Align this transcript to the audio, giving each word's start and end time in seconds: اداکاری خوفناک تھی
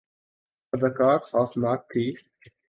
اداکاری 0.73 1.23
خوفناک 1.29 1.79
تھی 1.89 2.05